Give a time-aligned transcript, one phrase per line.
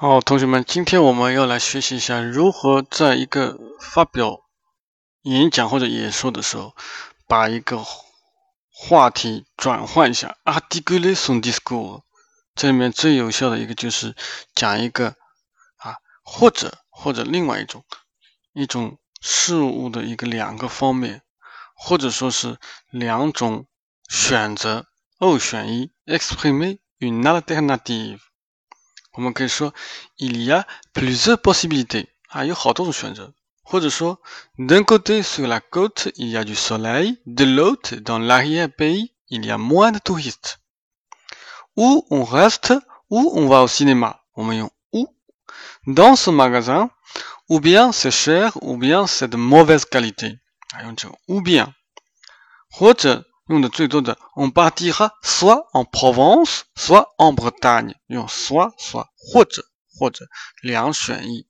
[0.00, 4.42] 好，同学们，今天我们要来学习一下如何在一个发表
[5.22, 6.76] 演讲或者演说的时候，
[7.26, 7.84] 把一个
[8.70, 10.36] 话题转换一下。
[10.44, 12.02] a r t i c u l a t i o n discours，
[12.54, 14.14] 这里面最有效的一个就是
[14.54, 15.16] 讲一个
[15.78, 17.84] 啊，或者或者另外一种
[18.52, 21.22] 一种事物的一个两个方面，
[21.74, 22.56] 或者说是
[22.92, 23.66] 两种
[24.08, 24.86] 选择，
[25.18, 28.20] 二选一，exprimer une alternative。
[29.13, 29.73] 我们可以说，
[30.17, 33.33] il y a plusieurs possibilités，啊，有好多种选择。
[33.63, 34.19] 或者说，
[34.57, 39.57] d'un côté sur la côte il y a du soleil，de l'autre dans l'arrière-pays il y a
[39.57, 42.73] moins de touristes。ou on reste
[43.09, 49.85] ou on va au cinéma，我们用 ou。dans ce magasin，ou bien c'est cher，ou bien c'est de mauvaise
[49.85, 50.39] qualité，
[50.73, 51.73] 啊，用这个 ou bien。
[52.69, 59.64] 或者 用的最多的，on partira soit en Provence，soit en Bretagne，用 soit soit 或者
[59.98, 60.26] 或者
[60.62, 61.46] 两选一